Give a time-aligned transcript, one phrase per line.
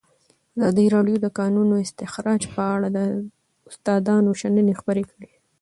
[0.57, 2.99] ازادي راډیو د د کانونو استخراج په اړه د
[3.71, 5.31] استادانو شننې خپرې کړي.